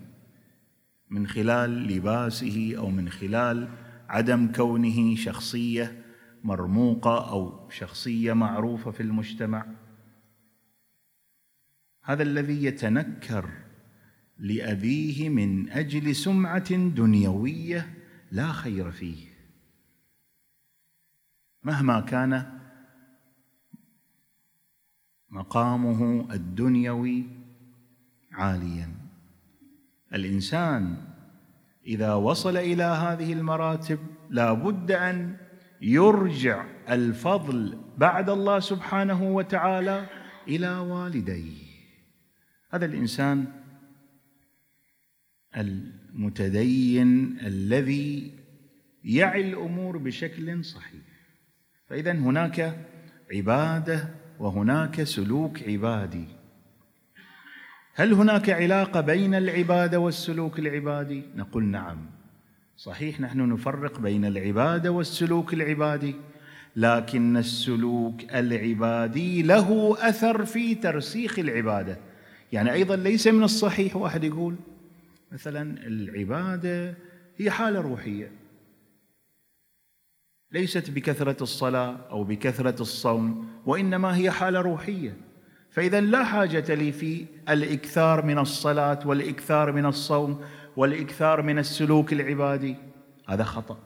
من 1.11 1.27
خلال 1.27 1.71
لباسه 1.71 2.75
أو 2.79 2.91
من 2.91 3.09
خلال 3.09 3.69
عدم 4.09 4.53
كونه 4.53 5.17
شخصية 5.17 6.03
مرموقة 6.49 7.31
أو 7.31 7.71
شخصية 7.71 8.33
معروفة 8.33 8.91
في 8.91 9.03
المجتمع. 9.03 9.67
هذا 12.05 12.23
الذي 12.23 12.65
يتنكر 12.65 13.51
لأبيه 14.39 15.29
من 15.29 15.71
أجل 15.71 16.17
سمعة 16.17 16.75
دنيوية 16.75 17.95
لا 18.31 18.53
خير 18.53 18.91
فيه. 18.91 19.27
مهما 21.63 22.01
كان 22.01 22.59
مقامه 25.31 26.29
الدنيوي 26.35 27.27
عاليا. 28.33 28.95
الإنسان 30.15 30.97
إذا 31.87 32.15
وصل 32.15 32.57
إلى 32.57 32.83
هذه 32.83 33.33
المراتب 33.33 33.99
لا 34.31 34.53
بد 34.53 34.91
أن 34.91 35.48
يرجع 35.83 36.65
الفضل 36.91 37.79
بعد 37.99 38.31
الله 38.31 38.61
سبحانه 38.61 39.23
وتعالى 39.23 40.07
إلى 40.49 40.79
والديه. 40.79 41.69
هذا 42.71 42.87
الإنسان 42.87 43.47
المتدين 45.57 47.39
الذي 47.41 48.39
يعي 49.05 49.41
الأمور 49.41 49.99
بشكل 49.99 50.65
صحيح. 50.65 51.03
فإذا 51.89 52.13
هناك 52.13 52.87
عبادة 53.35 54.15
وهناك 54.39 55.03
سلوك 55.03 55.63
عبادي. 55.63 56.25
هل 57.95 58.13
هناك 58.13 58.51
علاقة 58.51 59.01
بين 59.01 59.35
العبادة 59.35 59.99
والسلوك 60.01 60.59
العبادي؟ 60.59 61.23
نقول 61.37 61.65
نعم. 61.65 62.18
صحيح 62.79 63.21
نحن 63.21 63.53
نفرق 63.53 64.01
بين 64.01 64.25
العباده 64.25 64.91
والسلوك 64.91 65.55
العبادي 65.55 66.15
لكن 66.77 67.37
السلوك 67.37 68.35
العبادي 68.35 69.43
له 69.43 69.97
أثر 70.09 70.45
في 70.45 70.75
ترسيخ 70.75 71.39
العبادة. 71.39 71.99
يعني 72.53 72.73
أيضا 72.73 72.97
ليس 72.97 73.27
من 73.27 73.43
الصحيح 73.43 73.97
واحد 73.97 74.25
يقول 74.25 74.57
مثلا 75.33 75.87
العبادة 75.87 76.95
هي 77.37 77.51
حالة 77.51 77.81
روحية. 77.81 78.31
ليست 80.53 80.91
بكثرة 80.91 81.43
الصلاة 81.43 81.97
أو 82.11 82.25
بكثرة 82.25 82.83
الصوم 82.83 83.49
وإنما 83.67 84.17
هي 84.17 84.31
حالة 84.31 84.61
روحية. 84.61 85.17
فاذا 85.71 86.01
لا 86.01 86.25
حاجة 86.25 86.75
لي 86.75 86.93
في 86.93 87.27
الإكثار 87.49 88.25
من 88.25 88.39
الصلاة 88.39 88.99
والإكثار 89.05 89.73
من 89.73 89.87
الصوم 89.87 90.41
والإكثار 90.79 91.43
من 91.43 91.59
السلوك 91.59 92.13
العبادي. 92.13 92.77
هذا 93.29 93.45
خطأ. 93.45 93.79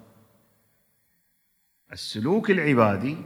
السلوك 1.93 2.51
العبادي 2.51 3.17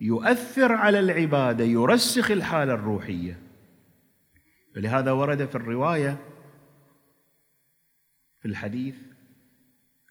يؤثر 0.00 0.72
على 0.72 1.00
العباده 1.00 1.64
يرسخ 1.64 2.30
الحالة 2.30 2.74
الروحية. 2.74 3.38
فلهذا 4.74 5.12
ورد 5.12 5.44
في 5.44 5.54
الرواية 5.54 6.18
في 8.40 8.48
الحديث 8.48 8.96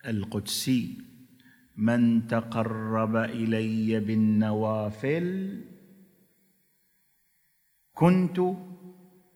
القدسي 0.06 0.98
من 1.78 2.28
تقرب 2.28 3.15
إلي 3.15 4.00
بالنوافل 4.00 5.62
كنت 7.94 8.41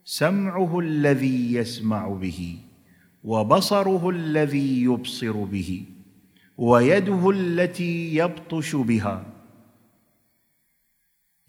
سمعه 0.03 0.79
الذي 0.79 1.53
يسمع 1.53 2.07
به. 2.07 2.59
وبصره 3.25 4.09
الذي 4.09 4.83
يبصر 4.83 5.43
به 5.43 5.85
ويده 6.57 7.29
التي 7.29 8.15
يبطش 8.15 8.75
بها. 8.75 9.25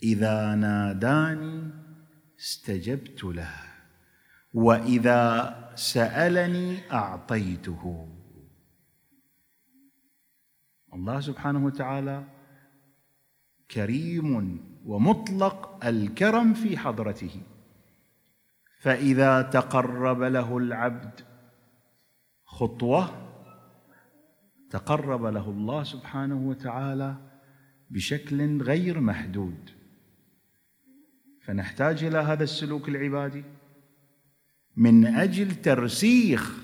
إذا 0.03 0.55
ناداني 0.55 1.71
استجبت 2.39 3.25
له 3.25 3.55
وإذا 4.55 5.23
سألني 5.75 6.93
أعطيته. 6.93 8.09
الله 10.95 11.21
سبحانه 11.21 11.65
وتعالى 11.65 12.25
كريم 13.71 14.61
ومطلق 14.85 15.85
الكرم 15.85 16.55
في 16.55 16.79
حضرته. 16.79 17.41
فإذا 18.81 19.43
تقرب 19.43 20.23
له 20.23 20.59
العبد 20.59 21.36
خطوة 22.57 23.11
تقرب 24.71 25.25
له 25.25 25.51
الله 25.51 25.83
سبحانه 25.83 26.49
وتعالى 26.49 27.17
بشكل 27.91 28.63
غير 28.63 29.01
محدود. 29.01 29.71
فنحتاج 31.43 32.05
إلى 32.05 32.19
هذا 32.19 32.45
السلوك 32.45 32.89
العبادي 32.89 33.45
من 34.77 35.07
أجل 35.07 35.55
ترسيخ 35.55 36.59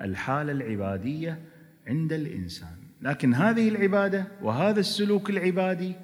الحالة 0.00 0.52
العبادية 0.52 1.40
عند 1.86 2.12
الإنسان. 2.12 2.76
لكن 3.00 3.34
هذه 3.34 3.68
العبادة 3.68 4.26
وهذا 4.42 4.80
السلوك 4.80 5.30
العبادي 5.30 5.94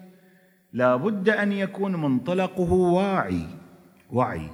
لا 0.72 0.96
بد 0.96 1.28
أن 1.28 1.52
يكون 1.52 1.96
منطلقه 1.96 2.72
واعي 2.72 3.46
وعي. 4.10 4.50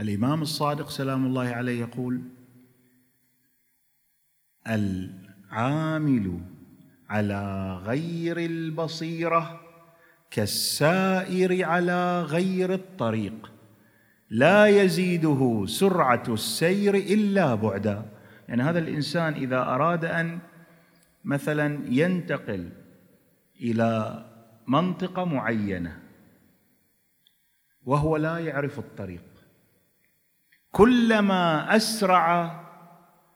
الإمام 0.00 0.42
الصادق 0.42 0.90
سلام 0.90 1.26
الله 1.26 1.48
عليه 1.48 1.80
يقول 1.80 2.22
العامل 4.68 6.40
على 7.10 7.74
غير 7.84 8.38
البصيرة 8.38 9.60
كالسائر 10.30 11.64
على 11.64 12.22
غير 12.22 12.72
الطريق. 12.72 13.52
لا 14.30 14.66
يزيده 14.66 15.64
سرعة 15.66 16.22
السير 16.28 16.94
إلا 16.94 17.54
بعدا. 17.54 18.02
يعني 18.48 18.62
هذا 18.62 18.78
الإنسان 18.78 19.32
إذا 19.32 19.58
أراد 19.58 20.04
أن 20.04 20.38
مثلا 21.24 21.80
ينتقل 21.88 22.70
إلى 23.60 24.24
منطقة 24.66 25.24
معينة 25.24 26.00
وهو 27.84 28.16
لا 28.16 28.38
يعرف 28.38 28.78
الطريق 28.78 29.24
كلما 30.70 31.76
أسرع 31.76 32.63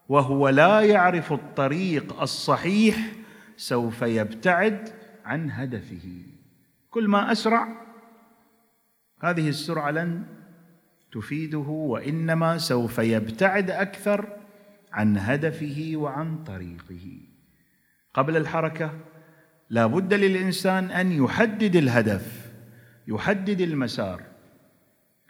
وهو 0.08 0.48
لا 0.48 0.80
يعرف 0.80 1.32
الطريق 1.32 2.20
الصحيح 2.20 3.12
سوف 3.56 4.02
يبتعد 4.02 4.88
عن 5.24 5.50
هدفه. 5.50 6.22
كل 6.90 7.08
ما 7.08 7.32
أسرع 7.32 7.68
هذه 9.20 9.48
السرعة 9.48 9.90
لن 9.90 10.24
تفيده 11.12 11.58
وإنما 11.68 12.58
سوف 12.58 12.98
يبتعد 12.98 13.70
أكثر 13.70 14.26
عن 14.92 15.18
هدفه 15.18 15.92
وعن 15.94 16.44
طريقه. 16.44 17.20
قبل 18.14 18.36
الحركة 18.36 18.90
لا 19.70 19.86
بد 19.86 20.14
للإنسان 20.14 20.84
أن 20.90 21.12
يحدد 21.12 21.76
الهدف 21.76 22.52
يحدد 23.08 23.60
المسار. 23.60 24.22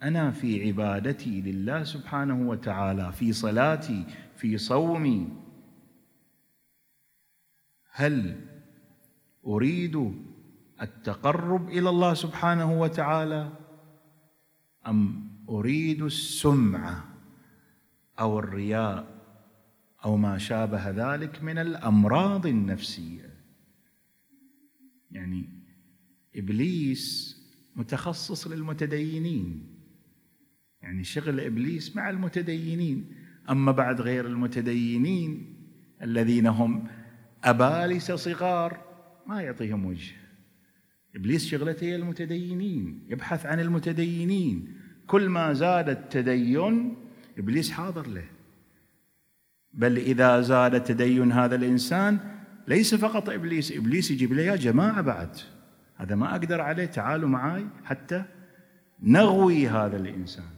أنا 0.02 0.30
في 0.30 0.66
عبادتي 0.66 1.40
لله 1.40 1.84
سبحانه 1.84 2.48
وتعالى 2.48 3.12
في 3.12 3.32
صلاتي 3.32 4.04
في 4.38 4.58
صومي. 4.58 5.28
هل 7.90 8.40
أريد 9.46 10.14
التقرب 10.82 11.68
إلى 11.68 11.88
الله 11.88 12.14
سبحانه 12.14 12.80
وتعالى؟ 12.80 13.52
أم 14.86 15.30
أريد 15.48 16.02
السمعه 16.02 17.04
أو 18.20 18.38
الرياء 18.38 19.18
أو 20.04 20.16
ما 20.16 20.38
شابه 20.38 20.90
ذلك 20.90 21.42
من 21.42 21.58
الأمراض 21.58 22.46
النفسية؟ 22.46 23.34
يعني 25.10 25.48
إبليس 26.36 27.36
متخصص 27.76 28.46
للمتدينين. 28.46 29.78
يعني 30.82 31.04
شغل 31.04 31.40
إبليس 31.40 31.96
مع 31.96 32.10
المتدينين. 32.10 33.17
أما 33.50 33.72
بعد 33.72 34.00
غير 34.00 34.26
المتدينين 34.26 35.54
الذين 36.02 36.46
هم 36.46 36.84
ابالسه 37.44 38.16
صغار 38.16 38.78
ما 39.26 39.42
يعطيهم 39.42 39.84
وجه. 39.86 40.12
إبليس 41.16 41.46
شغلته 41.46 41.84
هي 41.84 41.96
المتدينين 41.96 43.06
يبحث 43.08 43.46
عن 43.46 43.60
المتدينين. 43.60 44.74
كل 45.06 45.28
ما 45.28 45.52
زاد 45.52 45.88
التدين 45.88 46.96
إبليس 47.38 47.70
حاضر 47.70 48.06
له. 48.06 48.24
بل 49.72 49.96
إذا 49.96 50.40
زاد 50.40 50.82
تدين 50.82 51.32
هذا 51.32 51.56
الإنسان 51.56 52.18
ليس 52.68 52.94
فقط 52.94 53.28
إبليس 53.28 53.72
إبليس 53.72 54.10
يجيب 54.10 54.32
له 54.32 54.42
يا 54.42 54.56
جماعة 54.56 55.00
بعد. 55.00 55.36
هذا 55.96 56.14
ما 56.14 56.30
أقدر 56.30 56.60
عليه 56.60 56.86
تعالوا 56.86 57.28
معي 57.28 57.66
حتى 57.84 58.24
نغوي 59.02 59.68
هذا 59.68 59.96
الإنسان. 59.96 60.57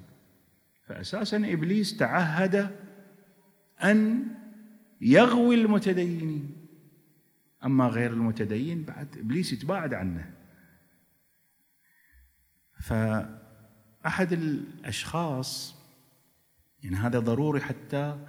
فاساسا 0.90 1.37
إبليس 1.37 1.96
تعهد 1.96 2.76
أن 3.83 4.26
يغوي 5.00 5.55
المتدينين. 5.55 6.57
أما 7.64 7.87
غير 7.87 8.12
المتدين 8.12 8.85
بعد 8.85 9.18
إبليس 9.18 9.53
يتباعد 9.53 9.94
عنه. 9.94 10.35
فأحد 12.81 14.33
الأشخاص 14.33 15.74
يعني 16.83 16.96
هذا 16.96 17.18
ضروري 17.18 17.61
حتى 17.61 18.26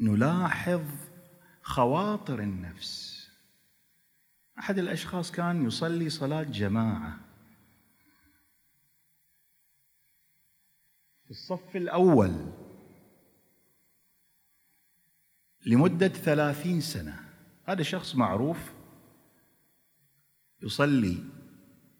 نلاحظ 0.00 0.84
خواطر 1.62 2.40
النفس. 2.40 3.22
أحد 4.58 4.78
الأشخاص 4.78 5.32
كان 5.32 5.66
يصلي 5.66 6.10
صلاة 6.10 6.42
جماعة. 6.42 7.20
الصف 11.32 11.76
الأول. 11.76 12.52
لمدة 15.66 16.08
ثلاثين 16.08 16.80
سنة. 16.80 17.20
هذا 17.64 17.82
شخص 17.82 18.14
معروف. 18.14 18.72
يصلي 20.62 21.24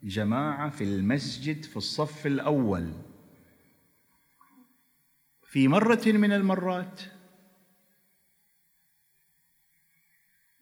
جماعة 0.03 0.69
في 0.69 0.83
المسجد 0.83 1.65
في 1.65 1.77
الصف 1.77 2.27
الأول. 2.27 2.93
في 5.43 5.67
مرة 5.67 6.01
من 6.05 6.31
المرات 6.31 7.01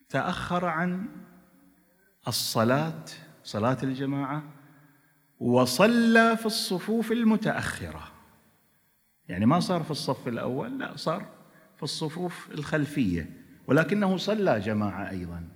تأخر 0.10 0.65
عن 0.65 1.10
الصلاة 2.27 3.05
صلاة 3.43 3.77
الجماعة 3.84 4.43
وصلى 5.39 6.38
في 6.38 6.45
الصفوف 6.45 7.12
المتأخرة. 7.12 8.11
يعني 9.32 9.46
ما 9.46 9.60
صار 9.60 9.84
في 9.84 9.91
الصف 9.91 10.28
الأول 10.28 10.80
لا 10.80 10.96
صار 10.96 11.30
في 11.78 11.84
الصفوف 11.84 12.52
الخلفية 12.52 13.44
ولكنه 13.67 14.17
صلى 14.17 14.60
جماعة 14.60 15.10
أيضا. 15.10 15.50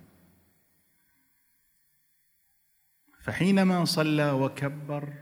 فحينما 3.20 3.84
صلى 3.84 4.30
وكبر 4.30 5.12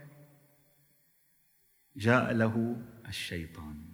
جاء 1.96 2.32
له 2.32 2.76
الشيطان 3.08 3.84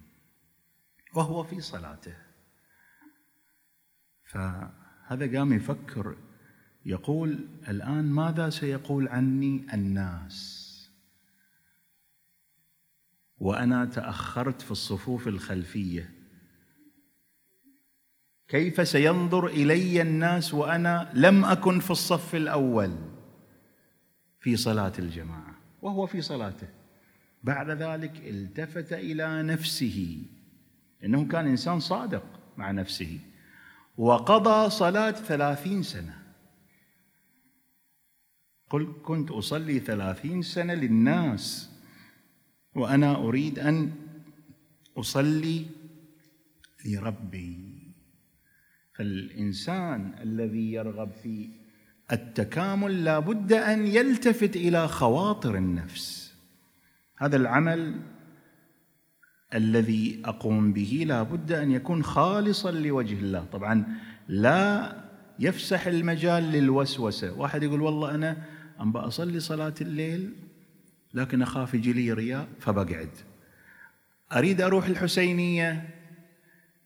وهو 1.13 1.43
في 1.43 1.61
صلاته. 1.61 2.15
فهذا 4.25 5.37
قام 5.37 5.53
يفكر 5.53 6.17
يقول 6.85 7.47
الآن 7.67 8.05
ماذا 8.05 8.49
سيقول 8.49 9.07
عني 9.07 9.73
الناس؟ 9.73 10.60
وأنا 13.41 13.85
تأخرت 13.85 14.61
في 14.61 14.71
الصفوف 14.71 15.27
الخلفية. 15.27 16.09
كيف 18.47 18.87
سينظر 18.87 19.47
إلي 19.47 20.01
الناس 20.01 20.53
وأنا 20.53 21.11
لم 21.13 21.45
أكن 21.45 21.79
في 21.79 21.91
الصف 21.91 22.35
الأول؟ 22.35 22.95
في 24.39 24.57
صلاة 24.57 24.93
الجماعة 24.99 25.55
وهو 25.81 26.05
في 26.05 26.21
صلاته. 26.21 26.67
بعد 27.43 27.69
ذلك 27.69 28.17
التفت 28.17 28.93
إلى 28.93 29.43
نفسه 29.43 30.23
إنه 31.03 31.27
كان 31.27 31.47
إنسان 31.47 31.79
صادق 31.79 32.23
مع 32.57 32.71
نفسه 32.71 33.19
وقضى 33.97 34.69
صلاة 34.69 35.11
ثلاثين 35.11 35.83
سنة. 35.83 36.21
قل 38.69 38.93
كنت 39.03 39.31
أصلي 39.31 39.79
ثلاثين 39.79 40.41
سنة 40.41 40.73
للناس. 40.73 41.70
وأنا 42.75 43.15
أريد 43.15 43.59
أن 43.59 43.91
أصلي 44.97 45.65
لربي. 46.85 47.71
فالإنسان 48.95 50.13
الذي 50.23 50.71
يرغب 50.71 51.11
في 51.23 51.49
التكامل 52.11 53.03
لا 53.03 53.19
بد 53.19 53.53
أن 53.53 53.87
يلتفت 53.87 54.55
إلى 54.55 54.87
خواطر 54.87 55.55
النفس. 55.55 56.33
هذا 57.17 57.37
العمل 57.37 58.01
الذي 59.53 60.21
أقوم 60.25 60.73
به 60.73 61.03
لا 61.07 61.23
بد 61.23 61.51
أن 61.51 61.71
يكون 61.71 62.03
خالصا 62.03 62.71
لوجه 62.71 63.19
الله. 63.19 63.45
طبعا 63.45 63.85
لا 64.27 64.95
يفسح 65.39 65.87
المجال 65.87 66.43
للوسوسة. 66.43 67.33
واحد 67.33 67.63
يقول 67.63 67.81
والله 67.81 68.15
أنا 68.15 68.43
ام 68.81 68.91
بصلي 68.91 69.39
صلاة 69.39 69.73
الليل 69.81 70.33
لكن 71.13 71.41
أخاف 71.41 71.73
يجي 71.73 71.93
لي 71.93 72.13
رياء 72.13 72.47
فبقعد. 72.59 73.09
أريد 74.33 74.61
أروح 74.61 74.85
الحسينية 74.85 75.89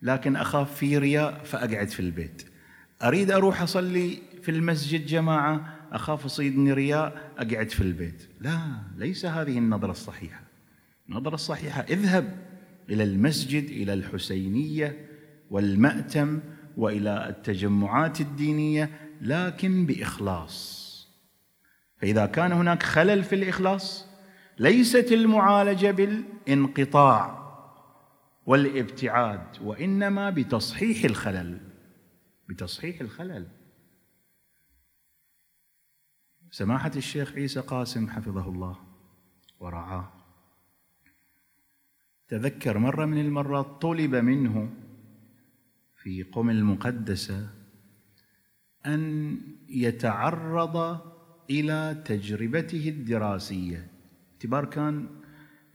لكن 0.01 0.35
أخاف 0.35 0.75
في 0.75 0.97
رياء 0.97 1.43
فأقعد 1.43 1.89
في 1.89 1.99
البيت. 1.99 2.45
أريد 3.03 3.31
أروح 3.31 3.61
أصلي 3.61 4.17
في 4.41 4.51
المسجد 4.51 5.05
جماعة 5.05 5.75
أخاف 5.91 6.25
يصيدني 6.25 6.73
رياء 6.73 7.31
أقعد 7.37 7.69
في 7.69 7.81
البيت. 7.81 8.27
لا 8.39 8.59
ليس 8.97 9.25
هذه 9.25 9.57
النظرة 9.57 9.91
الصحيحة. 9.91 10.41
النظرة 11.09 11.35
الصحيحة 11.35 11.81
اذهب 11.81 12.37
إلى 12.89 13.03
المسجد 13.03 13.63
إلى 13.63 13.93
الحسينية 13.93 15.07
والمأتم 15.49 16.39
وإلى 16.77 17.29
التجمعات 17.29 18.21
الدينية 18.21 18.89
لكن 19.21 19.85
بإخلاص. 19.85 20.85
فإذا 21.97 22.25
كان 22.25 22.51
هناك 22.51 22.83
خلل 22.83 23.23
في 23.23 23.35
الإخلاص 23.35 24.14
ليست 24.59 25.11
المعالجة 25.11 25.91
بالانقطاع 25.91 27.45
والابتعاد 28.45 29.61
وإنما 29.61 30.29
بتصحيح 30.29 31.03
الخلل. 31.03 31.59
بتصحيح 32.49 33.01
الخلل. 33.01 33.47
سماحة 36.51 36.91
الشيخ 36.95 37.33
عيسى 37.33 37.59
قاسم 37.59 38.09
حفظه 38.09 38.49
الله 38.49 38.77
ورعاه. 39.59 40.11
تذكر 42.27 42.77
مرة 42.77 43.05
من 43.05 43.21
المرات 43.21 43.81
طلب 43.81 44.15
منه 44.15 44.73
في 45.95 46.23
قم 46.23 46.49
المقدسة 46.49 47.49
أن 48.85 49.37
يتعرض 49.69 51.01
إلى 51.49 52.03
تجربته 52.05 52.89
الدراسية. 52.89 53.94
اعتبار 54.45 54.65
كان 54.65 55.07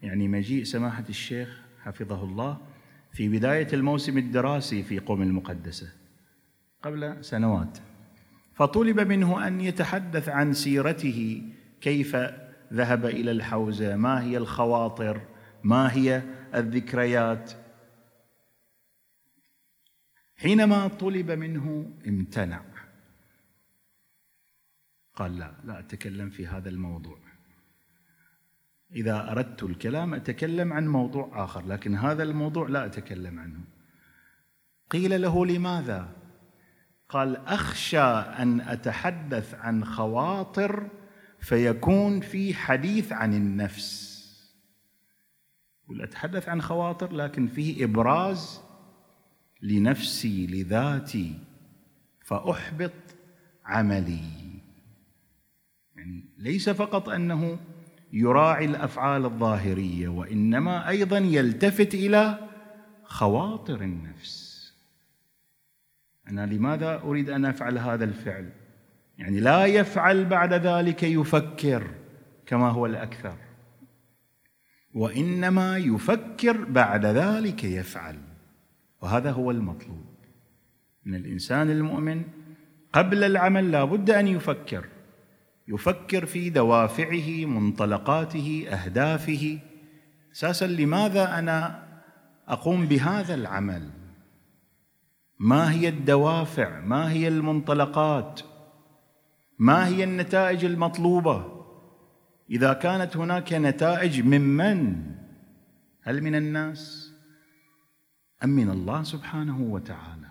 يعني 0.02 0.28
مجيء 0.28 0.64
سماحة 0.64 1.04
الشيخ 1.09 1.61
حفظه 1.83 2.24
الله 2.24 2.59
في 3.12 3.28
بداية 3.28 3.68
الموسم 3.72 4.18
الدراسي 4.18 4.83
في 4.83 4.98
قم 4.98 5.22
المقدسة 5.22 5.92
قبل 6.83 7.24
سنوات. 7.24 7.78
فطلب 8.54 9.00
منه 9.00 9.46
أن 9.46 9.61
يتحدث 9.61 10.28
عن 10.28 10.52
سيرته 10.52 11.42
كيف 11.80 12.16
ذهب 12.72 13.06
إلى 13.06 13.30
الحوزة 13.30 13.96
ما 13.96 14.22
هي 14.22 14.37
الخواطر 14.37 15.20
ما 15.64 15.92
هي 15.92 16.22
الذكريات. 16.54 17.52
حينما 20.37 20.88
طلب 20.88 21.30
منه 21.30 21.90
امتنع. 22.09 22.62
قال 25.14 25.38
لا 25.38 25.54
لا 25.64 25.78
أتكلم 25.78 26.30
في 26.30 26.46
هذا 26.46 26.68
الموضوع. 26.68 27.30
إذا 28.94 29.31
أردت 29.33 29.62
الكلام 29.62 30.14
أتكلم 30.14 30.72
عن 30.72 30.88
موضوع 30.88 31.44
آخر 31.44 31.66
لكن 31.66 31.94
هذا 31.94 32.22
الموضوع 32.22 32.68
لا 32.68 32.87
أتكلم 32.87 33.38
عنه. 33.38 33.61
قيل 34.90 35.22
له 35.22 35.46
لماذا؟ 35.46 36.09
قال 37.09 37.37
أخشى 37.37 38.00
أن 38.00 38.61
أتحدث 38.61 39.55
عن 39.55 39.85
خواطر 39.85 40.88
فيكون 41.38 42.20
في 42.20 42.55
حديث 42.55 43.12
عن 43.12 43.35
النفس. 43.35 44.11
أتحدث 45.90 46.48
عن 46.48 46.62
خواطر 46.62 47.12
لكن 47.12 47.46
فيه 47.46 47.85
إبراز 47.85 48.61
لنفسي 49.62 50.46
لذاتي 50.46 51.38
فأحبط 52.24 52.92
عملي. 53.64 54.61
يعني 55.96 56.24
ليس 56.38 56.70
فقط 56.70 57.09
أنه 57.09 57.59
يراعي 58.12 58.64
الأفعال 58.64 59.25
الظاهرية 59.25 60.09
وإنما 60.09 60.88
أيضا 60.88 61.18
يلتفت 61.18 61.94
إلى 61.94 62.38
خواطر 63.05 63.81
النفس. 63.81 64.51
أنا 66.29 66.46
لماذا 66.46 67.01
أريد 67.01 67.31
أن 67.31 67.44
أفعل 67.44 67.79
هذا 67.79 68.05
الفعل؟ 68.05 68.53
يعني 69.18 69.40
لا 69.40 69.64
يفعل 69.66 70.25
بعد 70.25 70.53
ذلك 70.53 71.03
يفكر 71.03 71.90
كما 72.46 72.68
هو 72.68 72.87
الأكثر 72.87 73.37
وإنما 74.94 75.79
يفكر 75.79 76.64
بعد 76.64 77.07
ذلك 77.07 77.64
يفعل 77.64 78.18
وهذا 79.03 79.31
هو 79.31 79.51
المطلوب. 79.51 80.05
من 81.05 81.14
الإنسان 81.14 81.70
المؤمن 81.70 82.23
قبل 82.92 83.25
العمل 83.25 83.70
لا 83.70 83.85
بد 83.85 84.11
أن 84.11 84.29
يفكر. 84.29 84.88
يفكر 85.70 86.26
في 86.26 86.50
دوافعه 86.50 87.46
منطلقاته 87.46 88.66
أهدافه. 88.68 89.59
أساسا 90.33 90.64
لماذا 90.64 91.38
أنا 91.38 91.88
أقوم 92.48 92.87
بهذا 92.87 93.35
العمل؟ 93.35 93.90
ما 95.38 95.72
هي 95.72 95.88
الدوافع؟ 95.88 96.80
ما 96.80 97.12
هي 97.12 97.28
المنطلقات؟ 97.28 98.40
ما 99.59 99.87
هي 99.87 100.04
النتائج 100.04 100.64
المطلوبة؟ 100.64 101.64
إذا 102.50 102.72
كانت 102.72 103.16
هناك 103.16 103.52
نتائج 103.52 104.20
ممن 104.20 105.06
هل 106.02 106.22
من 106.22 106.35
الناس؟ 106.35 107.12
أم 108.44 108.48
من 108.48 108.70
الله 108.70 109.02
سبحانه 109.02 109.61
وتعالى؟ 109.61 110.30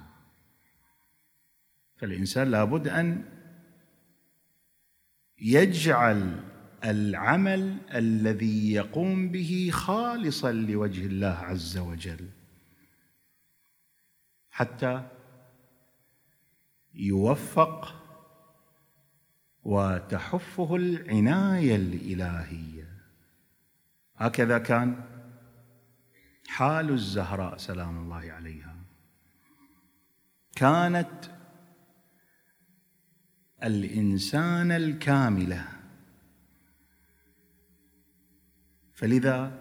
فالإنسان 1.97 2.51
لابد 2.51 2.87
أن 2.87 3.38
يجعل 5.41 6.43
العمل 6.83 7.77
الذي 7.93 8.73
يقوم 8.73 9.29
به 9.29 9.69
خالصا 9.73 10.51
لوجه 10.51 11.05
الله 11.05 11.27
عز 11.27 11.77
وجل. 11.77 12.29
حتى 14.51 15.07
يوفق 16.93 17.95
وتحفه 19.63 20.75
العناية 20.75 21.75
الإلهية. 21.75 22.89
هكذا 24.17 24.57
كان 24.57 25.03
حال 26.47 26.89
الزهراء 26.89 27.57
سلام 27.57 27.97
الله 27.97 28.31
عليها. 28.31 28.75
كانت 30.55 31.38
الإنسان 33.63 34.71
الكامله 34.71 35.65
فلذا 38.93 39.59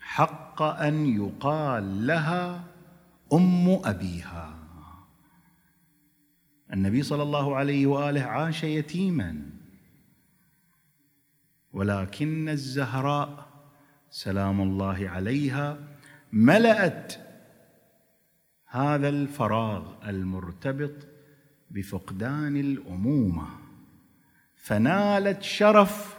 حق 0.00 0.62
أن 0.62 1.06
يقال 1.06 2.06
لها 2.06 2.64
أم 3.32 3.68
أبيها. 3.84 4.58
النبي 6.72 7.02
صلى 7.02 7.22
الله 7.22 7.56
عليه 7.56 7.86
وآله 7.86 8.22
عاش 8.22 8.64
يتيما. 8.64 9.50
ولكن 11.72 12.48
الزهراء 12.48 13.48
سلام 14.10 14.60
الله 14.60 15.08
عليها 15.08 15.78
ملأت 16.32 17.14
هذا 18.66 19.08
الفراغ 19.08 20.08
المرتبط 20.08 21.15
بفقدان 21.76 22.56
الأمومة. 22.56 23.48
فنالت 24.56 25.42
شرف 25.42 26.16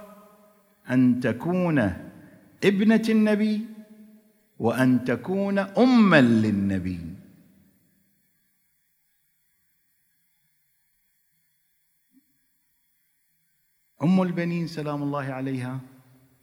أن 0.89 1.19
تكون 1.19 1.79
ابنة 2.63 3.05
النبي 3.09 3.65
وأن 4.59 5.05
تكون 5.05 5.59
أما 5.59 6.21
للنبي. 6.21 7.15
أم 14.03 14.21
البنين 14.21 14.67
سلام 14.67 15.03
الله 15.03 15.23
عليها 15.23 15.79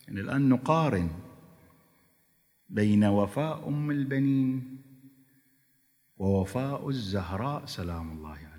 يعني 0.09 0.21
الآن 0.21 0.49
نقارن 0.49 1.11
بين 2.69 3.05
وفاء 3.05 3.69
أم 3.69 3.91
البنين 3.91 4.79
ووفاء 6.17 6.89
الزهراء 6.89 7.67
سلام 7.67 8.11
الله 8.13 8.31
عليها. 8.31 8.54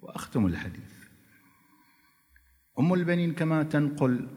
وأختم 0.00 0.46
الحديث. 0.46 0.98
أم 2.78 2.94
البنين 2.94 3.34
كما 3.34 3.62
تنقل 3.62 4.28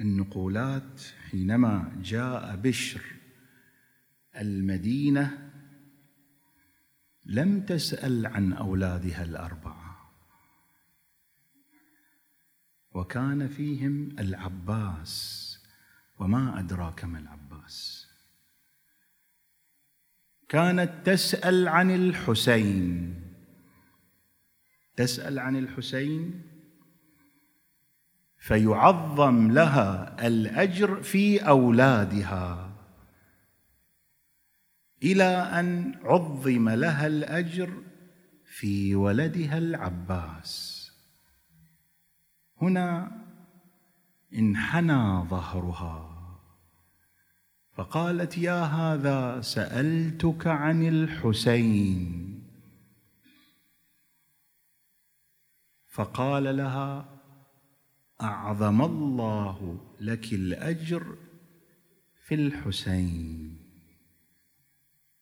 النقولات 0.00 1.00
حينما 1.30 1.92
جاء 2.02 2.56
بشر 2.56 3.00
المدينة 4.36 5.50
لم 7.26 7.60
تسأل 7.60 8.26
عن 8.26 8.52
أولادها 8.52 9.24
الأربعة 9.24 10.12
وكان 12.92 13.48
فيهم 13.48 14.18
العباس 14.18 15.46
وما 16.18 16.58
أدراك 16.58 17.04
ما 17.04 17.18
العباس. 17.18 18.06
كانت 20.48 21.06
تسأل 21.06 21.68
عن 21.68 21.90
الحسين 21.90 23.29
تسأل 25.00 25.38
عن 25.38 25.56
الحسين 25.56 26.42
فيعظم 28.38 29.52
لها 29.52 30.26
الأجر 30.26 31.02
في 31.02 31.38
أولادها 31.38 32.72
إلى 35.02 35.24
أن 35.24 35.94
عظم 36.04 36.68
لها 36.68 37.06
الأجر 37.06 37.70
في 38.44 38.94
ولدها 38.94 39.58
العباس. 39.58 40.80
هنا 42.62 43.12
انحنى 44.34 45.28
ظهرها 45.28 46.10
فقالت 47.72 48.38
يا 48.38 48.62
هذا 48.62 49.40
سألتك 49.40 50.46
عن 50.46 50.88
الحسين. 50.88 52.29
فقال 55.90 56.56
لها 56.56 57.08
أعظم 58.22 58.82
الله 58.82 59.80
لك 60.00 60.32
الأجر 60.32 61.16
في 62.26 62.34
الحسين. 62.34 63.56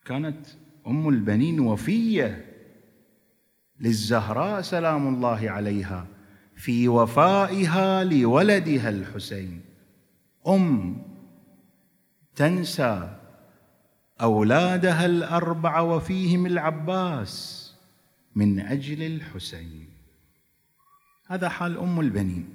كانت 0.04 0.46
أم 0.86 1.08
البنين 1.08 1.60
وفية 1.60 2.54
للزهراء 3.80 4.60
سلام 4.60 5.14
الله 5.14 5.50
عليها 5.50 6.06
في 6.56 6.88
وفائها 6.88 8.04
لولدها 8.04 8.88
الحسين. 8.88 9.60
أم 10.46 10.96
تنسى 12.36 13.18
أولادها 14.20 15.06
الاربعه 15.06 15.82
وفيهم 15.82 16.46
العباس 16.46 17.64
من 18.34 18.60
أجل 18.60 19.02
الحسين. 19.02 19.97
هذا 21.28 21.48
حال 21.48 21.78
أم 21.78 22.00
البنين. 22.00 22.54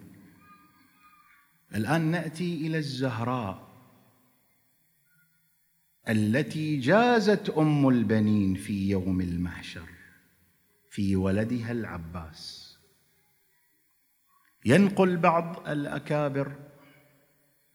الآن 1.76 2.02
نأتي 2.02 2.68
إلى 2.68 2.78
الزهراء 2.78 3.74
التي 6.10 6.78
جازت 6.78 7.50
أم 7.50 7.90
البنين 7.90 8.56
في 8.56 8.90
يوم 8.90 9.22
المحشر 9.22 9.90
في 10.90 11.16
ولدها 11.16 11.72
العباس. 11.72 12.74
ينقل 14.66 15.18
بعض 15.18 15.68
الأكابر. 15.70 16.56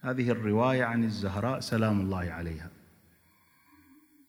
هذه 0.00 0.30
الرواية 0.30 0.84
عن 0.84 1.04
الزهراء 1.04 1.61
سلام 1.61 2.00
الله 2.00 2.30
عليها. 2.30 2.70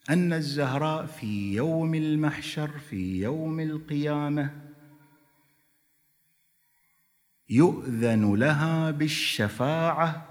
أن 0.09 0.33
الزهراء 0.33 1.05
في 1.05 1.53
يوم 1.53 1.95
المحشر 1.95 2.79
في 2.79 3.21
يوم 3.21 3.59
القيامة 3.59 4.68
يؤذن 7.49 8.35
لها 8.35 8.91
بالشفاعة 8.91 10.25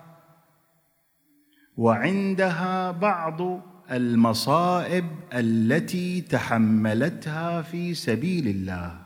وعندها 1.76 2.90
بعض 2.90 3.62
المصائب 3.90 5.04
التي 5.32 6.20
تحملتها 6.20 7.62
في 7.62 7.94
سبيل 7.94 8.48
الله. 8.48 9.02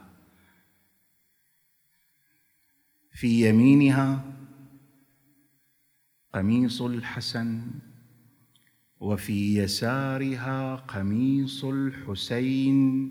في 3.13 3.49
يمينها 3.49 4.25
قميص 6.35 6.83
الحسن 6.83 7.71
وفي 9.01 9.59
يسارها 9.59 10.75
قميص 10.77 11.65
الحسين 11.65 13.11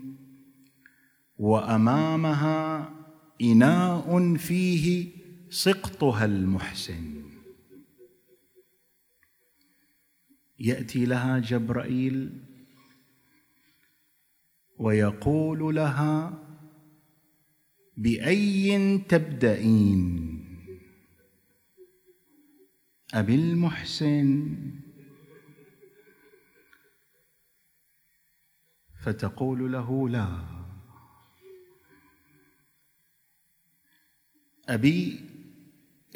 وأمامها 1.38 2.90
إناء 3.42 4.36
فيه 4.36 5.08
سقطها 5.50 6.24
المحسن. 6.24 7.22
يأتي 10.58 11.04
لها 11.04 11.38
جبرائيل 11.38 12.44
ويقول 14.78 15.74
لها 15.76 16.38
باي 17.96 18.98
تبدأين؟ 18.98 20.38
أبي 23.14 23.34
المحسن. 23.34 24.56
فتقول 29.02 29.72
له 29.72 30.08
لا. 30.08 30.61
أبي 34.72 35.20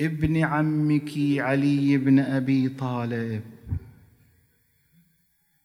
ابن 0.01 0.37
عمك 0.37 1.13
علي 1.17 1.97
بن 1.97 2.19
أبي 2.19 2.69
طالب. 2.69 3.43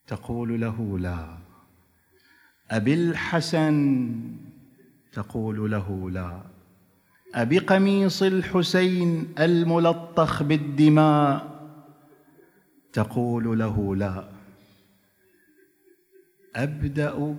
تقول 0.06 0.60
له 0.60 0.98
لا. 0.98 1.38
أبي 2.70 2.94
الحسن 2.94 4.08
تقول 5.12 5.70
له 5.70 6.10
لا. 6.10 6.42
أبقميص 7.34 8.22
الحسين 8.22 9.34
الملطخ 9.38 10.42
بالدماء 10.42 11.52
تقول 12.92 13.58
له 13.58 13.96
لا. 13.96 14.28
أبدأ 16.56 17.36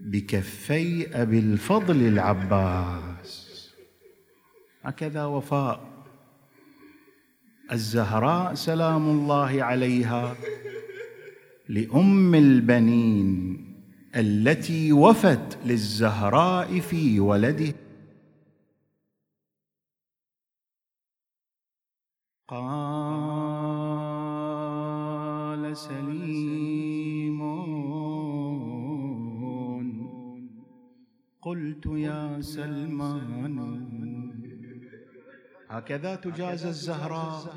بكفي 0.00 1.22
أبي 1.22 1.38
الفضل 1.38 1.96
العباس. 1.96 3.09
هكذا 4.82 5.24
وفاء. 5.24 5.90
الزهراء 7.72 8.54
سلام 8.54 9.08
الله 9.08 9.62
عليها 9.62 10.36
لأم 11.68 12.34
البنين 12.34 13.56
التي 14.16 14.92
وفت 14.92 15.58
للزهراء 15.66 16.80
في 16.80 17.20
ولده 17.20 17.74
قال 22.48 22.60
سليم 25.76 27.40
قلت 31.42 31.86
يا 31.86 32.40
سلمان 32.40 33.58
هكذا 35.70 36.14
تجازى 36.14 36.68
الزهراء. 36.68 37.54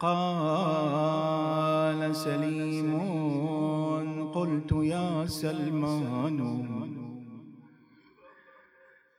قال 0.00 1.36
سليم 2.16 2.92
قلت 4.34 4.72
يا 4.72 5.26
سلمان. 5.26 6.38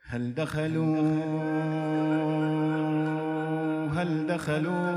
هل 0.07 0.35
دخلوا؟ 0.35 0.97
هل 3.97 4.27
دخلوا؟ 4.27 4.91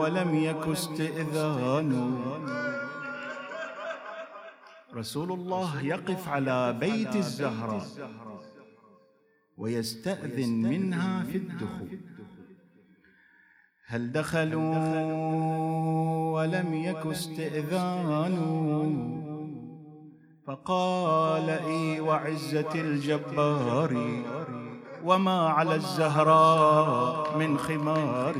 ولم 0.00 0.34
يك 0.34 0.68
استئذان. 0.68 1.92
رسول 4.94 5.32
الله 5.32 5.82
يقف 5.82 6.28
على 6.28 6.72
بيت 6.80 7.16
الزهراء. 7.16 7.86
ويستأذن 9.58 10.62
منها 10.62 11.22
في 11.22 11.36
الدخول. 11.38 11.98
هل 13.86 14.12
دخلوا 14.12 14.74
ولم 16.32 16.74
يك 16.74 17.06
استئذان؟ 17.06 18.36
فقال 20.46 21.50
إي 21.50 22.00
وعزة 22.00 22.74
الجبار 22.74 24.22
وما 25.04 25.48
على 25.48 25.74
الزهراء 25.74 27.38
من 27.38 27.58
خمار. 27.58 28.36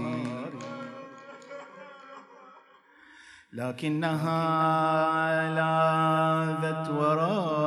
لكنها 3.53 4.41
لاذت 5.55 6.91
وراء 6.91 7.62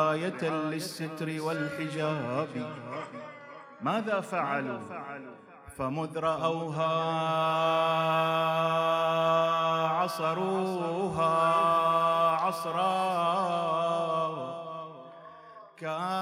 رعاية 0.00 0.42
للستر 0.50 1.28
والحجاب. 1.40 2.54
ماذا 3.82 4.20
فعلوا؟ 4.20 4.80
فمذ 5.76 6.18
رأوها 6.18 6.92
عصروها 10.00 11.34
عصرا. 12.42 12.90
كادت 15.76 16.20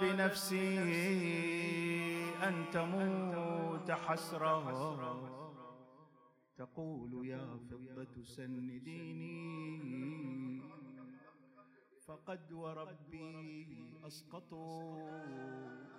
بنفسي 0.00 0.78
أن 2.48 2.64
تموت 2.72 3.90
حسرا. 3.90 4.62
تقول 6.58 7.26
يا 7.26 7.58
فضة 7.70 8.24
سنديني 8.24 9.36
فقد 12.06 12.52
وربي 12.52 13.94
أسقطوا. 14.06 15.95